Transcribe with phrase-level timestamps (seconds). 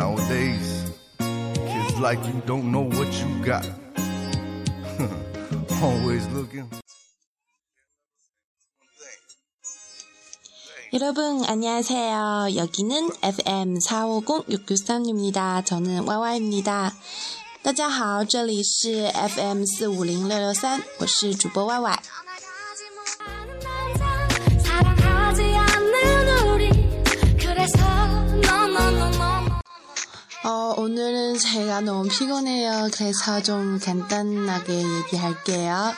[0.00, 3.66] Nowadays, kids like you don't know what you got.
[5.82, 6.68] Always looking.
[10.92, 12.56] 여러분 안녕하세요.
[12.56, 15.64] 여기는 FM 450-693입니다.
[15.64, 16.94] 저는 YY입니다.
[17.62, 21.98] 大家好，这里是 FM 四五零六六三，我是主播 YY。
[30.44, 32.90] 어, 오늘은 제가 너무 피곤해요.
[32.92, 35.94] 그래서 좀 간단하게 얘기할게요.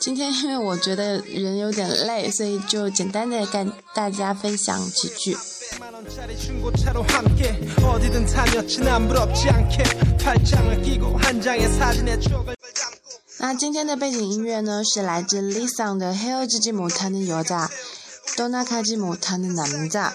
[0.00, 5.34] 今天因为我觉得人有点累，所以就简单的跟大家分享几句。
[5.34, 9.82] 100만 원짜리 중고차로 함께 어디든 다녔지 난 부럽지 않게
[10.18, 12.94] 팔짱을 끼고 한 장의 사진에 추억을 담고
[13.38, 20.12] 那今天的背景音乐呢，是来自 Lisa 的《헤어지지 못하는 여자》，떠나가지 못하는 남자。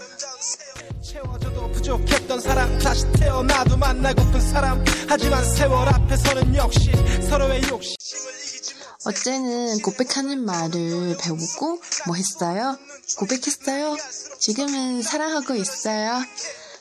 [1.84, 6.92] 채워져도 부족했던 사람 다시 태어나도 만나고픈 사람 하지만 세월 앞에서는 역시
[7.30, 12.78] 서로의 욕심을 이기지 못 어제는 고백하는 말을 배우고 뭐 했어요?
[13.18, 13.98] 고백했어요?
[14.40, 16.24] 지금은 사랑하고 있어요.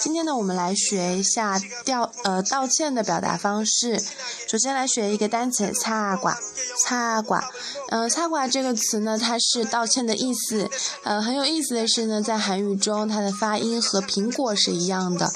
[0.00, 3.96] 今天呢，我们来学一下道呃道歉的表达方式。
[4.48, 6.36] 首先来学一个单词“擦挂”，
[6.82, 7.22] 擦
[7.91, 7.99] 挂。
[7.99, 10.69] 呃，擦挂这个词呢，它是道歉的意思。
[11.03, 15.29] 呃，很有意思的是呢，在韩语中，它的发音和苹果是一样的。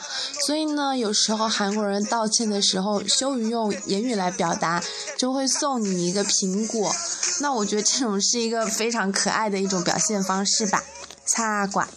[0.45, 4.81] 所以呢，有时候韩国人道歉的时候，羞于用言语来表达，
[5.17, 6.95] 就会送你一个苹果。
[7.41, 10.81] 那我觉得这种是一个非常可爱的一种表现方式吧。
[11.25, 11.87] 擦挂。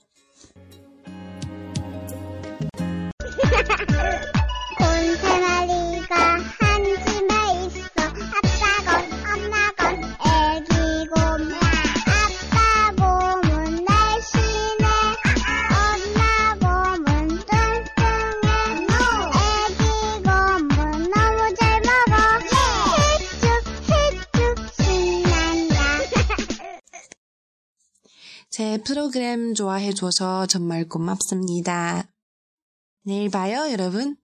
[28.51, 32.11] 제 프로그램 좋아해 줘서 정말 고맙습니다.
[33.05, 34.17] 내일 봐요, 여러분.